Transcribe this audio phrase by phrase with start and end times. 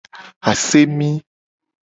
[0.49, 1.11] Asemi.